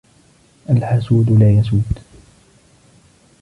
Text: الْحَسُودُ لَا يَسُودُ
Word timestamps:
الْحَسُودُ 0.69 1.29
لَا 1.39 1.49
يَسُودُ 1.51 1.83